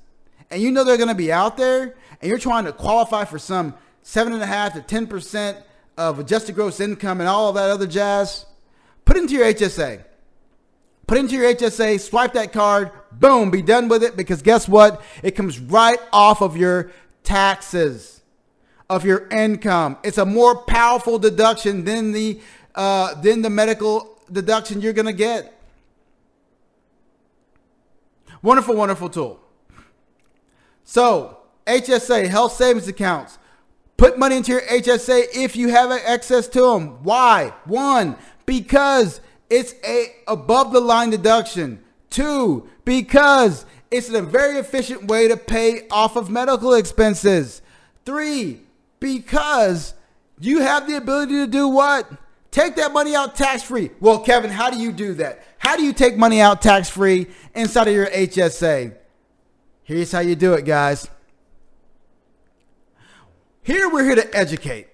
and 0.50 0.60
you 0.60 0.70
know 0.70 0.84
they're 0.84 0.96
going 0.96 1.08
to 1.08 1.14
be 1.14 1.32
out 1.32 1.56
there 1.56 1.94
and 2.20 2.28
you're 2.28 2.38
trying 2.38 2.64
to 2.64 2.72
qualify 2.72 3.24
for 3.24 3.38
some 3.38 3.74
seven 4.02 4.32
and 4.32 4.42
a 4.42 4.46
half 4.46 4.74
to 4.74 4.80
10% 4.80 5.62
of 5.96 6.18
adjusted 6.18 6.54
gross 6.54 6.80
income 6.80 7.20
and 7.20 7.28
all 7.28 7.48
of 7.48 7.54
that 7.54 7.70
other 7.70 7.86
jazz, 7.86 8.46
put 9.04 9.16
into 9.16 9.34
your 9.34 9.46
HSA 9.46 10.02
put 11.10 11.18
into 11.18 11.34
your 11.34 11.52
HSA, 11.52 11.98
swipe 11.98 12.34
that 12.34 12.52
card, 12.52 12.92
boom, 13.10 13.50
be 13.50 13.62
done 13.62 13.88
with 13.88 14.04
it 14.04 14.16
because 14.16 14.42
guess 14.42 14.68
what? 14.68 15.02
It 15.24 15.32
comes 15.32 15.58
right 15.58 15.98
off 16.12 16.40
of 16.40 16.56
your 16.56 16.92
taxes 17.24 18.22
of 18.88 19.04
your 19.04 19.26
income. 19.26 19.98
It's 20.04 20.18
a 20.18 20.24
more 20.24 20.62
powerful 20.62 21.18
deduction 21.18 21.84
than 21.84 22.12
the 22.12 22.40
uh, 22.76 23.20
than 23.22 23.42
the 23.42 23.50
medical 23.50 24.20
deduction 24.30 24.80
you're 24.80 24.92
gonna 24.92 25.12
get. 25.12 25.52
Wonderful, 28.40 28.76
wonderful 28.76 29.08
tool. 29.08 29.40
So 30.84 31.38
HSA, 31.66 32.28
health 32.28 32.52
savings 32.52 32.86
accounts, 32.86 33.40
Put 33.96 34.16
money 34.16 34.36
into 34.36 34.52
your 34.52 34.62
HSA 34.62 35.24
if 35.34 35.56
you 35.56 35.68
have 35.70 35.90
access 35.90 36.48
to 36.48 36.60
them. 36.62 37.02
Why? 37.02 37.52
One, 37.66 38.16
because 38.46 39.20
it's 39.50 39.74
a 39.84 40.14
above 40.26 40.72
the 40.72 40.80
line 40.80 41.10
deduction. 41.10 41.82
Two, 42.08 42.68
because 42.84 43.66
it's 43.90 44.08
a 44.08 44.22
very 44.22 44.58
efficient 44.58 45.06
way 45.06 45.28
to 45.28 45.36
pay 45.36 45.86
off 45.90 46.16
of 46.16 46.30
medical 46.30 46.74
expenses. 46.74 47.60
Three, 48.04 48.62
because 48.98 49.94
you 50.40 50.60
have 50.60 50.86
the 50.86 50.96
ability 50.96 51.34
to 51.34 51.46
do 51.46 51.68
what? 51.68 52.10
Take 52.50 52.76
that 52.76 52.92
money 52.92 53.14
out 53.14 53.36
tax 53.36 53.62
free. 53.62 53.90
Well, 54.00 54.20
Kevin, 54.20 54.50
how 54.50 54.70
do 54.70 54.78
you 54.78 54.90
do 54.92 55.14
that? 55.14 55.44
How 55.58 55.76
do 55.76 55.84
you 55.84 55.92
take 55.92 56.16
money 56.16 56.40
out 56.40 56.62
tax 56.62 56.88
free 56.88 57.28
inside 57.54 57.88
of 57.88 57.94
your 57.94 58.06
HSA? 58.06 58.94
Here's 59.84 60.10
how 60.10 60.20
you 60.20 60.34
do 60.34 60.54
it, 60.54 60.64
guys. 60.64 61.08
Here 63.62 63.88
we're 63.88 64.04
here 64.04 64.14
to 64.14 64.36
educate. 64.36 64.88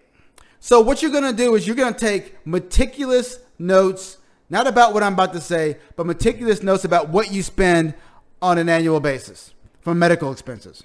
So 0.61 0.81
what 0.81 1.01
you're 1.01 1.13
going 1.13 1.25
to 1.25 1.33
do 1.33 1.55
is 1.55 1.67
you're 1.67 1.77
going 1.77 1.95
to 1.95 2.01
take 2.01 2.45
meticulous 2.47 3.39
notes, 3.59 4.19
not 4.49 4.67
about 4.67 4.95
what 4.95 5.03
I'm 5.03 5.15
about 5.15 5.33
to 5.33 5.41
say, 5.41 5.79
but 5.97 6.07
meticulous 6.07 6.63
notes 6.63 6.85
about 6.85 7.09
what 7.09 7.33
you 7.33 7.43
spend 7.43 7.95
on 8.41 8.59
an 8.59 8.69
annual 8.69 9.01
basis 9.01 9.55
for 9.81 9.95
medical 9.95 10.31
expenses. 10.31 10.83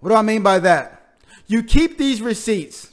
What 0.00 0.10
do 0.10 0.14
I 0.14 0.22
mean 0.22 0.42
by 0.42 0.58
that? 0.60 1.16
You 1.46 1.62
keep 1.62 1.98
these 1.98 2.22
receipts. 2.22 2.92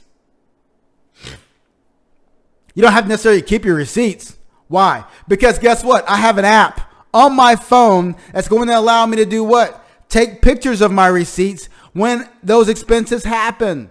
You 2.74 2.82
don't 2.82 2.92
have 2.92 3.04
to 3.04 3.08
necessarily 3.08 3.42
keep 3.42 3.64
your 3.64 3.76
receipts. 3.76 4.36
Why? 4.68 5.04
Because 5.28 5.58
guess 5.58 5.84
what? 5.84 6.08
I 6.08 6.16
have 6.16 6.38
an 6.38 6.44
app 6.44 6.90
on 7.12 7.36
my 7.36 7.54
phone 7.54 8.16
that's 8.32 8.48
going 8.48 8.68
to 8.68 8.78
allow 8.78 9.06
me 9.06 9.16
to 9.18 9.24
do 9.24 9.44
what? 9.44 9.84
Take 10.08 10.42
pictures 10.42 10.80
of 10.80 10.90
my 10.90 11.06
receipts 11.06 11.68
when 11.92 12.28
those 12.42 12.68
expenses 12.68 13.24
happen. 13.24 13.90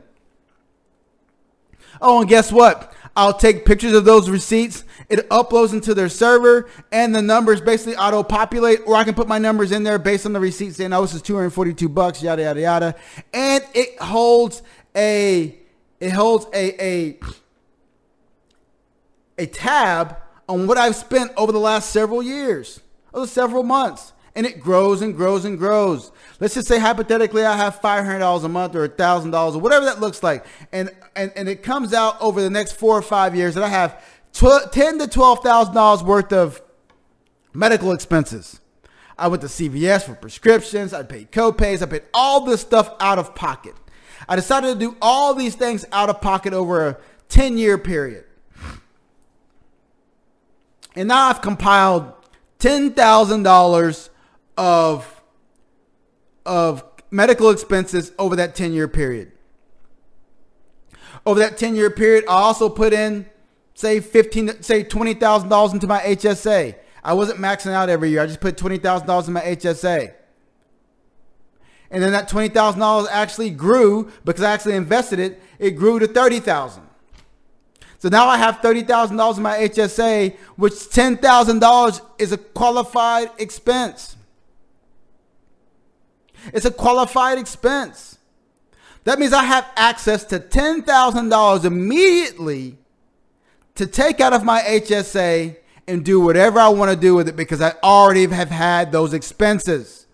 Oh, 2.01 2.19
and 2.19 2.29
guess 2.29 2.51
what? 2.51 2.92
I'll 3.15 3.33
take 3.33 3.65
pictures 3.65 3.93
of 3.93 4.05
those 4.05 4.29
receipts. 4.29 4.83
It 5.07 5.29
uploads 5.29 5.73
into 5.73 5.93
their 5.93 6.09
server, 6.09 6.67
and 6.91 7.13
the 7.13 7.21
numbers 7.21 7.61
basically 7.61 7.95
auto 7.95 8.23
populate, 8.23 8.79
or 8.87 8.95
I 8.95 9.03
can 9.03 9.13
put 9.13 9.27
my 9.27 9.37
numbers 9.37 9.71
in 9.71 9.83
there 9.83 9.99
based 9.99 10.25
on 10.25 10.33
the 10.33 10.39
receipts 10.39 10.77
saying, 10.77 10.93
oh, 10.93 11.01
this 11.01 11.13
is 11.13 11.21
242 11.21 11.89
bucks, 11.89 12.23
yada, 12.23 12.41
yada, 12.41 12.61
yada. 12.61 12.95
And 13.33 13.63
it 13.75 13.99
holds 14.01 14.63
a, 14.95 15.55
it 15.99 16.09
holds 16.11 16.47
a, 16.53 16.83
a, 16.83 17.19
a 19.37 19.45
tab 19.45 20.17
on 20.49 20.65
what 20.65 20.77
I've 20.77 20.95
spent 20.95 21.31
over 21.37 21.51
the 21.51 21.59
last 21.59 21.91
several 21.91 22.23
years, 22.23 22.79
over 23.13 23.27
several 23.27 23.63
months. 23.63 24.13
And 24.35 24.47
it 24.47 24.59
grows 24.59 25.01
and 25.01 25.15
grows 25.15 25.45
and 25.45 25.57
grows. 25.59 26.11
Let's 26.39 26.55
just 26.55 26.67
say 26.67 26.79
hypothetically 26.79 27.45
I 27.45 27.55
have 27.55 27.79
$500 27.79 28.43
a 28.43 28.49
month 28.49 28.75
or 28.75 28.87
$1,000 28.87 29.55
or 29.55 29.59
whatever 29.59 29.85
that 29.85 29.99
looks 29.99 30.23
like. 30.23 30.45
And, 30.71 30.89
and, 31.15 31.31
and 31.35 31.47
it 31.47 31.61
comes 31.61 31.93
out 31.93 32.19
over 32.19 32.41
the 32.41 32.49
next 32.49 32.73
four 32.73 32.97
or 32.97 33.03
five 33.03 33.35
years 33.35 33.53
that 33.53 33.63
I 33.63 33.69
have 33.69 34.03
tw- 34.33 34.71
ten 34.71 34.97
to 34.99 35.05
$12,000 35.05 36.03
worth 36.03 36.33
of 36.33 36.61
medical 37.53 37.91
expenses. 37.91 38.59
I 39.17 39.27
went 39.27 39.41
to 39.41 39.47
CVS 39.47 40.03
for 40.03 40.15
prescriptions. 40.15 40.93
I 40.93 41.03
paid 41.03 41.31
copays. 41.31 41.81
I 41.81 41.85
paid 41.85 42.03
all 42.13 42.41
this 42.41 42.61
stuff 42.61 42.93
out 42.99 43.19
of 43.19 43.35
pocket. 43.35 43.75
I 44.27 44.35
decided 44.35 44.73
to 44.73 44.79
do 44.79 44.97
all 45.01 45.33
these 45.33 45.55
things 45.55 45.85
out 45.91 46.09
of 46.09 46.21
pocket 46.21 46.53
over 46.53 46.87
a 46.87 46.97
10 47.29 47.57
year 47.57 47.77
period. 47.77 48.25
And 50.95 51.07
now 51.07 51.29
I've 51.29 51.41
compiled 51.41 52.13
$10,000 52.59 54.09
of, 54.57 55.21
of 56.45 56.83
medical 57.11 57.49
expenses 57.49 58.11
over 58.17 58.35
that 58.35 58.55
10 58.55 58.73
year 58.73 58.87
period. 58.87 59.31
Over 61.25 61.39
that 61.39 61.57
10 61.57 61.75
year 61.75 61.89
period, 61.89 62.25
I 62.27 62.33
also 62.33 62.69
put 62.69 62.93
in, 62.93 63.25
say, 63.73 63.99
15, 63.99 64.61
say 64.61 64.83
$20,000 64.83 65.73
into 65.73 65.87
my 65.87 65.99
HSA. 65.99 66.75
I 67.03 67.13
wasn't 67.13 67.39
maxing 67.39 67.71
out 67.71 67.89
every 67.89 68.09
year. 68.09 68.21
I 68.21 68.25
just 68.25 68.41
put 68.41 68.57
$20,000 68.57 69.27
in 69.27 69.33
my 69.33 69.41
HSA. 69.41 70.13
And 71.91 72.01
then 72.01 72.11
that 72.11 72.27
$20,000 72.29 73.07
actually 73.11 73.51
grew 73.51 74.11
because 74.25 74.43
I 74.43 74.51
actually 74.51 74.75
invested 74.75 75.19
it. 75.19 75.41
It 75.59 75.71
grew 75.71 75.99
to 75.99 76.07
30,000. 76.07 76.81
So 77.99 78.09
now 78.09 78.27
I 78.27 78.37
have 78.37 78.57
$30,000 78.61 79.37
in 79.37 79.43
my 79.43 79.59
HSA, 79.59 80.35
which 80.55 80.73
$10,000 80.73 82.01
is 82.17 82.31
a 82.31 82.37
qualified 82.37 83.29
expense. 83.37 84.17
It's 86.47 86.65
a 86.65 86.71
qualified 86.71 87.37
expense. 87.37 88.17
That 89.03 89.19
means 89.19 89.33
I 89.33 89.43
have 89.43 89.67
access 89.75 90.23
to 90.25 90.39
$10,000 90.39 91.65
immediately 91.65 92.77
to 93.75 93.85
take 93.85 94.19
out 94.19 94.33
of 94.33 94.43
my 94.43 94.61
HSA 94.61 95.57
and 95.87 96.05
do 96.05 96.19
whatever 96.19 96.59
I 96.59 96.69
want 96.69 96.91
to 96.91 96.97
do 96.97 97.15
with 97.15 97.27
it 97.27 97.35
because 97.35 97.61
I 97.61 97.73
already 97.83 98.25
have 98.27 98.49
had 98.49 98.91
those 98.91 99.13
expenses. 99.13 100.07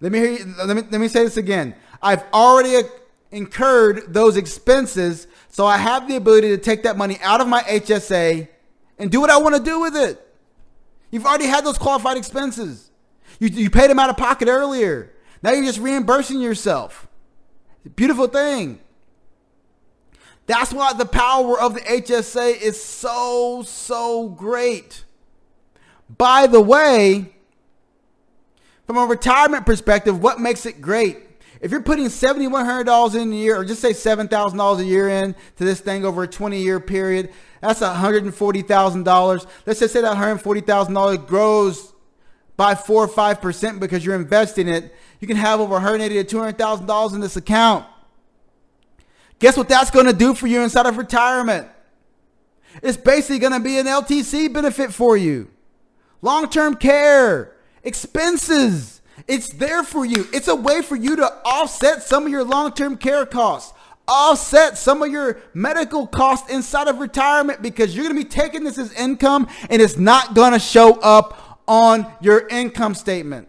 Let 0.00 0.12
me, 0.12 0.18
hear 0.18 0.30
you, 0.32 0.54
let 0.64 0.76
me, 0.76 0.82
let 0.90 1.00
me 1.00 1.08
say 1.08 1.24
this 1.24 1.36
again. 1.36 1.74
I've 2.02 2.24
already 2.32 2.86
incurred 3.30 4.12
those 4.12 4.36
expenses 4.36 5.26
so 5.48 5.66
I 5.66 5.78
have 5.78 6.06
the 6.06 6.16
ability 6.16 6.48
to 6.48 6.58
take 6.58 6.82
that 6.82 6.96
money 6.96 7.18
out 7.22 7.40
of 7.40 7.48
my 7.48 7.62
HSA 7.62 8.48
and 8.98 9.10
do 9.10 9.20
what 9.20 9.30
I 9.30 9.38
want 9.38 9.56
to 9.56 9.62
do 9.62 9.80
with 9.80 9.96
it. 9.96 10.22
You've 11.10 11.26
already 11.26 11.46
had 11.46 11.64
those 11.64 11.78
qualified 11.78 12.16
expenses. 12.16 12.85
You, 13.38 13.48
you 13.48 13.70
paid 13.70 13.90
them 13.90 13.98
out 13.98 14.10
of 14.10 14.16
pocket 14.16 14.48
earlier. 14.48 15.12
Now 15.42 15.52
you're 15.52 15.64
just 15.64 15.78
reimbursing 15.78 16.40
yourself. 16.40 17.06
Beautiful 17.94 18.26
thing. 18.26 18.80
That's 20.46 20.72
why 20.72 20.92
the 20.92 21.06
power 21.06 21.60
of 21.60 21.74
the 21.74 21.80
HSA 21.80 22.60
is 22.60 22.82
so, 22.82 23.62
so 23.66 24.28
great. 24.28 25.04
By 26.16 26.46
the 26.46 26.60
way, 26.60 27.34
from 28.86 28.96
a 28.96 29.06
retirement 29.06 29.66
perspective, 29.66 30.22
what 30.22 30.40
makes 30.40 30.64
it 30.64 30.80
great? 30.80 31.18
If 31.60 31.72
you're 31.72 31.82
putting 31.82 32.06
$7,100 32.06 33.14
in 33.20 33.32
a 33.32 33.36
year, 33.36 33.56
or 33.56 33.64
just 33.64 33.80
say 33.80 33.90
$7,000 33.92 34.78
a 34.78 34.84
year 34.84 35.08
in 35.08 35.34
to 35.56 35.64
this 35.64 35.80
thing 35.80 36.04
over 36.04 36.22
a 36.22 36.28
20 36.28 36.60
year 36.60 36.78
period, 36.78 37.32
that's 37.60 37.80
$140,000. 37.80 39.46
Let's 39.66 39.80
just 39.80 39.92
say 39.92 40.00
that 40.02 40.16
$140,000 40.16 41.26
grows 41.26 41.92
by 42.56 42.74
four 42.74 43.04
or 43.04 43.08
5% 43.08 43.80
because 43.80 44.04
you're 44.04 44.14
investing 44.14 44.68
it. 44.68 44.94
You 45.20 45.28
can 45.28 45.36
have 45.36 45.60
over 45.60 45.78
$180,000 45.78 46.28
to 46.28 46.36
$200,000 46.36 47.14
in 47.14 47.20
this 47.20 47.36
account. 47.36 47.86
Guess 49.38 49.56
what 49.56 49.68
that's 49.68 49.90
going 49.90 50.06
to 50.06 50.12
do 50.12 50.34
for 50.34 50.46
you 50.46 50.62
inside 50.62 50.86
of 50.86 50.96
retirement? 50.96 51.68
It's 52.82 52.96
basically 52.96 53.38
going 53.38 53.52
to 53.52 53.60
be 53.60 53.78
an 53.78 53.86
LTC 53.86 54.52
benefit 54.52 54.92
for 54.92 55.16
you. 55.16 55.50
Long 56.22 56.48
term 56.48 56.74
care, 56.76 57.54
expenses 57.82 58.96
it's 59.26 59.48
there 59.48 59.82
for 59.82 60.04
you. 60.04 60.26
It's 60.32 60.48
a 60.48 60.54
way 60.54 60.82
for 60.82 60.96
you 60.96 61.16
to 61.16 61.32
offset 61.44 62.02
some 62.02 62.26
of 62.26 62.30
your 62.30 62.44
long 62.44 62.72
term 62.72 62.96
care 62.96 63.26
costs, 63.26 63.72
offset 64.06 64.76
some 64.76 65.02
of 65.02 65.10
your 65.10 65.40
medical 65.54 66.06
costs 66.06 66.50
inside 66.50 66.88
of 66.88 66.98
retirement 66.98 67.62
because 67.62 67.94
you're 67.94 68.04
going 68.04 68.16
to 68.16 68.22
be 68.22 68.28
taking 68.28 68.64
this 68.64 68.78
as 68.78 68.92
income 68.92 69.48
and 69.70 69.80
it's 69.80 69.96
not 69.96 70.34
going 70.34 70.52
to 70.52 70.58
show 70.58 71.00
up 71.00 71.45
on 71.66 72.10
your 72.20 72.46
income 72.48 72.94
statement. 72.94 73.48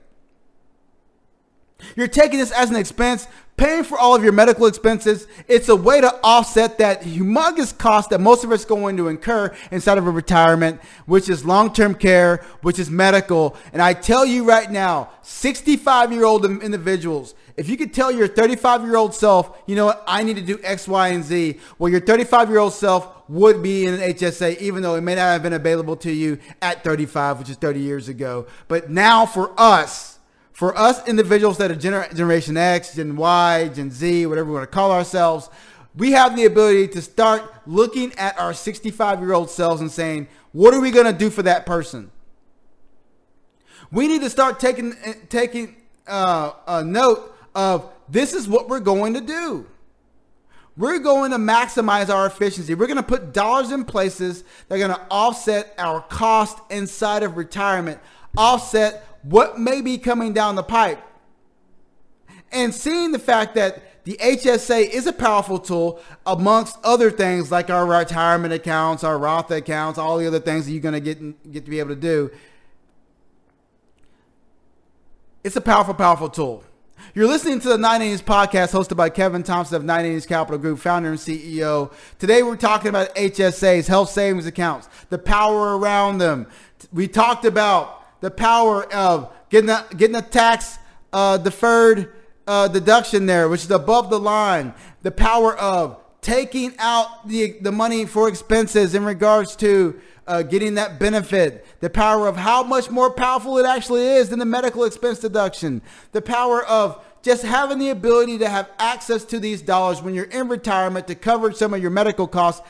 You're 1.95 2.07
taking 2.07 2.39
this 2.39 2.51
as 2.51 2.69
an 2.69 2.75
expense, 2.75 3.27
paying 3.55 3.83
for 3.83 3.97
all 3.97 4.15
of 4.15 4.23
your 4.23 4.33
medical 4.33 4.65
expenses. 4.65 5.27
It's 5.47 5.69
a 5.69 5.75
way 5.75 6.01
to 6.01 6.13
offset 6.23 6.79
that 6.79 7.03
humongous 7.03 7.75
cost 7.77 8.09
that 8.09 8.19
most 8.19 8.43
of 8.43 8.51
us 8.51 8.65
are 8.65 8.67
going 8.67 8.97
to 8.97 9.07
incur 9.07 9.55
inside 9.71 9.97
of 9.97 10.07
a 10.07 10.11
retirement, 10.11 10.81
which 11.05 11.29
is 11.29 11.45
long-term 11.45 11.95
care, 11.95 12.43
which 12.61 12.79
is 12.79 12.89
medical. 12.89 13.55
And 13.73 13.81
I 13.81 13.93
tell 13.93 14.25
you 14.25 14.43
right 14.43 14.69
now, 14.71 15.09
65-year-old 15.23 16.45
individuals, 16.63 17.35
if 17.57 17.67
you 17.67 17.75
could 17.75 17.91
tell 17.91 18.11
your 18.11 18.27
35-year-old 18.27 19.15
self, 19.15 19.57
you 19.65 19.75
know 19.75 19.87
what, 19.87 20.03
I 20.07 20.21
need 20.21 20.35
to 20.35 20.43
do 20.43 20.59
X, 20.63 20.87
Y, 20.87 21.07
and 21.09 21.23
Z, 21.23 21.59
well, 21.79 21.91
your 21.91 22.01
35-year-old 22.01 22.71
self 22.71 23.27
would 23.27 23.63
be 23.63 23.85
in 23.85 23.95
an 23.95 23.99
HSA, 23.99 24.59
even 24.59 24.83
though 24.83 24.93
it 24.93 25.01
may 25.01 25.15
not 25.15 25.23
have 25.23 25.43
been 25.43 25.53
available 25.53 25.95
to 25.97 26.11
you 26.11 26.37
at 26.61 26.83
35, 26.83 27.39
which 27.39 27.49
is 27.49 27.57
30 27.57 27.79
years 27.79 28.09
ago. 28.09 28.45
But 28.67 28.91
now 28.91 29.25
for 29.25 29.59
us, 29.59 30.19
for 30.53 30.77
us 30.77 31.05
individuals 31.07 31.57
that 31.57 31.71
are 31.71 31.75
gener- 31.75 32.15
Generation 32.15 32.57
X, 32.57 32.95
Gen 32.95 33.15
Y, 33.15 33.69
Gen 33.69 33.89
Z, 33.89 34.27
whatever 34.27 34.49
we 34.49 34.53
want 34.53 34.69
to 34.69 34.73
call 34.73 34.91
ourselves, 34.91 35.49
we 35.95 36.11
have 36.11 36.35
the 36.35 36.45
ability 36.45 36.87
to 36.89 37.01
start 37.01 37.43
looking 37.65 38.13
at 38.13 38.39
our 38.39 38.53
65 38.53 39.19
year 39.19 39.33
old 39.33 39.49
selves 39.49 39.81
and 39.81 39.91
saying, 39.91 40.27
what 40.51 40.75
are 40.75 40.79
we 40.79 40.91
going 40.91 41.05
to 41.05 41.17
do 41.17 41.31
for 41.31 41.41
that 41.41 41.65
person? 41.65 42.11
We 43.91 44.07
need 44.07 44.21
to 44.21 44.29
start 44.29 44.59
taking 44.59 44.95
taking 45.29 45.75
uh, 46.07 46.51
a 46.67 46.83
note 46.83 47.36
of 47.55 47.91
this 48.09 48.33
is 48.33 48.47
what 48.47 48.69
we're 48.69 48.79
going 48.79 49.13
to 49.15 49.21
do. 49.21 49.65
We're 50.77 50.99
going 50.99 51.31
to 51.31 51.37
maximize 51.37 52.09
our 52.09 52.27
efficiency. 52.27 52.75
We're 52.75 52.87
going 52.87 52.97
to 52.97 53.03
put 53.03 53.33
dollars 53.33 53.71
in 53.71 53.83
places 53.85 54.43
that 54.67 54.75
are 54.75 54.77
going 54.77 54.91
to 54.91 55.01
offset 55.09 55.73
our 55.79 56.01
cost 56.01 56.59
inside 56.69 57.23
of 57.23 57.35
retirement, 57.37 57.99
offset 58.37 59.03
what 59.23 59.59
may 59.59 59.81
be 59.81 59.97
coming 59.97 60.33
down 60.33 60.55
the 60.55 60.63
pipe. 60.63 61.01
and 62.51 62.73
seeing 62.73 63.11
the 63.11 63.19
fact 63.19 63.55
that 63.55 64.03
the 64.05 64.17
HSA 64.21 64.89
is 64.89 65.05
a 65.05 65.13
powerful 65.13 65.59
tool 65.59 65.99
amongst 66.25 66.77
other 66.83 67.11
things 67.11 67.51
like 67.51 67.69
our 67.69 67.85
retirement 67.85 68.53
accounts, 68.53 69.03
our 69.03 69.17
Roth 69.17 69.51
accounts, 69.51 69.99
all 69.99 70.17
the 70.17 70.27
other 70.27 70.39
things 70.39 70.65
that 70.65 70.71
you're 70.71 70.81
going 70.81 70.93
to 70.93 71.01
get 71.01 71.51
get 71.51 71.65
to 71.65 71.71
be 71.71 71.79
able 71.79 71.89
to 71.89 71.95
do. 71.95 72.31
It's 75.43 75.55
a 75.55 75.61
powerful, 75.61 75.93
powerful 75.93 76.29
tool. 76.29 76.63
You're 77.15 77.27
listening 77.27 77.59
to 77.61 77.69
the 77.69 77.77
9 77.77 78.01
Innings 78.01 78.21
podcast 78.21 78.73
hosted 78.73 78.97
by 78.97 79.09
Kevin 79.09 79.41
Thompson 79.41 79.77
of 79.77 79.83
9 79.83 80.05
Innings 80.05 80.25
Capital 80.25 80.57
Group, 80.57 80.79
founder 80.79 81.09
and 81.09 81.17
CEO. 81.17 81.91
Today 82.19 82.43
we're 82.43 82.57
talking 82.57 82.89
about 82.89 83.15
HSAs, 83.15 83.87
health 83.87 84.09
savings 84.09 84.45
accounts, 84.45 84.89
the 85.09 85.17
power 85.17 85.77
around 85.77 86.17
them. 86.17 86.47
We 86.91 87.07
talked 87.07 87.45
about 87.45 88.21
the 88.21 88.29
power 88.29 88.91
of 88.93 89.33
getting 89.49 89.69
a, 89.69 89.85
getting 89.95 90.17
a 90.17 90.21
tax 90.21 90.77
uh, 91.13 91.37
deferred 91.37 92.13
uh, 92.45 92.67
deduction 92.67 93.25
there, 93.25 93.47
which 93.47 93.63
is 93.63 93.71
above 93.71 94.09
the 94.09 94.19
line. 94.19 94.73
The 95.01 95.11
power 95.11 95.55
of 95.55 96.01
taking 96.27 96.73
out 96.77 97.25
the, 97.25 97.53
the 97.61 97.71
money 97.71 98.05
for 98.05 98.27
expenses 98.27 98.93
in 98.93 99.05
regards 99.05 99.55
to 99.55 99.97
uh, 100.27 100.41
getting 100.41 100.73
that 100.73 100.99
benefit, 100.99 101.65
the 101.79 101.89
power 101.89 102.27
of 102.27 102.35
how 102.35 102.61
much 102.61 102.91
more 102.91 103.09
powerful 103.09 103.57
it 103.57 103.65
actually 103.65 104.05
is 104.05 104.27
than 104.27 104.37
the 104.37 104.45
medical 104.45 104.83
expense 104.83 105.19
deduction, 105.19 105.81
the 106.11 106.21
power 106.21 106.65
of 106.65 107.01
just 107.21 107.43
having 107.43 107.79
the 107.79 107.91
ability 107.91 108.37
to 108.37 108.49
have 108.49 108.69
access 108.77 109.23
to 109.23 109.39
these 109.39 109.61
dollars 109.61 110.01
when 110.01 110.13
you're 110.13 110.25
in 110.25 110.49
retirement 110.49 111.07
to 111.07 111.15
cover 111.15 111.53
some 111.53 111.73
of 111.73 111.81
your 111.81 111.91
medical 111.91 112.27
costs 112.27 112.67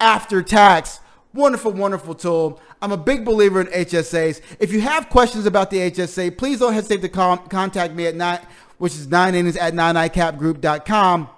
after 0.00 0.42
tax. 0.42 1.00
Wonderful, 1.34 1.72
wonderful 1.72 2.14
tool. 2.14 2.58
I'm 2.80 2.92
a 2.92 2.96
big 2.96 3.22
believer 3.22 3.60
in 3.60 3.66
HSAs. 3.66 4.40
If 4.60 4.72
you 4.72 4.80
have 4.80 5.10
questions 5.10 5.44
about 5.44 5.70
the 5.70 5.90
HSA, 5.90 6.38
please 6.38 6.60
don't 6.60 6.72
hesitate 6.72 7.02
to 7.02 7.10
contact 7.10 7.92
me 7.92 8.06
at 8.06 8.14
nine, 8.14 8.40
which 8.78 8.94
is 8.94 9.08
nine 9.08 9.34
at 9.34 9.74
9icapgroup.com. 9.74 11.28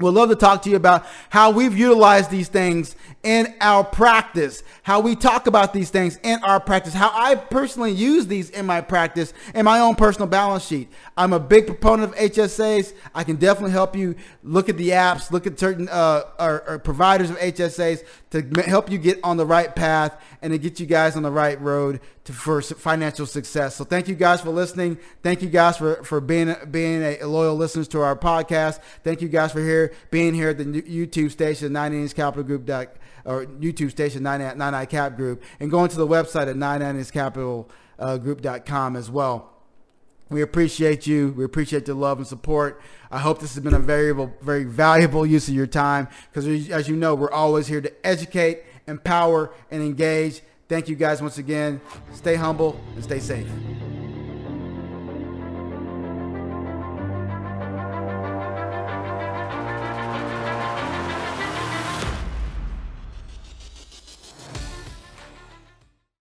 We'd 0.00 0.10
love 0.10 0.28
to 0.30 0.34
talk 0.34 0.62
to 0.62 0.70
you 0.70 0.74
about 0.74 1.06
how 1.30 1.52
we've 1.52 1.76
utilized 1.76 2.28
these 2.28 2.48
things 2.48 2.96
in 3.22 3.54
our 3.60 3.84
practice, 3.84 4.64
how 4.82 4.98
we 4.98 5.14
talk 5.14 5.46
about 5.46 5.72
these 5.72 5.88
things 5.88 6.18
in 6.24 6.42
our 6.42 6.58
practice, 6.58 6.94
how 6.94 7.12
I 7.14 7.36
personally 7.36 7.92
use 7.92 8.26
these 8.26 8.50
in 8.50 8.66
my 8.66 8.80
practice 8.80 9.32
in 9.54 9.64
my 9.64 9.78
own 9.78 9.94
personal 9.94 10.26
balance 10.26 10.66
sheet. 10.66 10.90
I'm 11.16 11.32
a 11.32 11.38
big 11.38 11.66
proponent 11.66 12.12
of 12.12 12.18
HSAs. 12.18 12.92
I 13.14 13.22
can 13.22 13.36
definitely 13.36 13.70
help 13.70 13.94
you 13.94 14.16
look 14.42 14.68
at 14.68 14.76
the 14.76 14.90
apps, 14.90 15.30
look 15.30 15.46
at 15.46 15.60
certain 15.60 15.88
uh, 15.88 16.22
or, 16.40 16.68
or 16.68 16.78
providers 16.80 17.30
of 17.30 17.38
HSAs 17.38 18.02
to 18.30 18.62
help 18.62 18.90
you 18.90 18.98
get 18.98 19.20
on 19.22 19.36
the 19.36 19.46
right 19.46 19.74
path 19.76 20.20
and 20.42 20.52
to 20.52 20.58
get 20.58 20.80
you 20.80 20.86
guys 20.86 21.14
on 21.14 21.22
the 21.22 21.30
right 21.30 21.60
road 21.60 22.00
to 22.24 22.32
for 22.32 22.62
financial 22.62 23.26
success. 23.26 23.76
So 23.76 23.84
thank 23.84 24.08
you 24.08 24.14
guys 24.14 24.40
for 24.40 24.50
listening. 24.50 24.98
Thank 25.22 25.42
you 25.42 25.48
guys 25.50 25.76
for, 25.76 26.02
for 26.04 26.20
being 26.20 26.54
being 26.70 27.02
a 27.02 27.26
loyal 27.26 27.54
listeners 27.54 27.86
to 27.88 28.00
our 28.00 28.16
podcast. 28.16 28.80
Thank 29.02 29.20
you 29.20 29.28
guys 29.28 29.52
for 29.52 29.60
here 29.60 29.92
being 30.10 30.34
here 30.34 30.50
at 30.50 30.58
the 30.58 30.64
YouTube 30.64 31.30
station, 31.30 31.72
9 31.72 31.92
Innings 31.92 32.14
Capital 32.14 32.42
Group. 32.42 32.64
dot, 32.64 32.88
or 33.24 33.46
YouTube 33.46 33.90
station, 33.90 34.22
9 34.22 34.58
9 34.58 34.86
Cap 34.86 35.16
Group, 35.16 35.42
and 35.60 35.70
going 35.70 35.88
to 35.88 35.96
the 35.96 36.06
website 36.06 36.48
at 36.48 36.56
9 36.56 36.82
Innings 36.82 37.10
Capital 37.10 37.70
uh, 37.98 38.16
Group.com 38.18 38.96
as 38.96 39.10
well. 39.10 39.50
We 40.30 40.42
appreciate 40.42 41.06
you. 41.06 41.32
We 41.36 41.44
appreciate 41.44 41.86
your 41.86 41.96
love 41.96 42.18
and 42.18 42.26
support. 42.26 42.80
I 43.10 43.18
hope 43.18 43.40
this 43.40 43.54
has 43.54 43.62
been 43.62 43.74
a 43.74 43.78
very, 43.78 44.12
very 44.40 44.64
valuable 44.64 45.26
use 45.26 45.48
of 45.48 45.54
your 45.54 45.66
time 45.66 46.08
because, 46.30 46.46
as 46.70 46.88
you 46.88 46.96
know, 46.96 47.14
we're 47.14 47.30
always 47.30 47.66
here 47.66 47.80
to 47.80 48.06
educate, 48.06 48.62
empower, 48.86 49.54
and 49.70 49.82
engage. 49.82 50.40
Thank 50.68 50.88
you 50.88 50.96
guys 50.96 51.20
once 51.20 51.38
again. 51.38 51.80
Stay 52.12 52.34
humble 52.36 52.80
and 52.94 53.04
stay 53.04 53.20
safe. 53.20 53.48